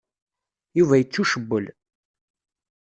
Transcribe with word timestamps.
Yuba 0.77 0.95
yettucewwel. 0.99 1.65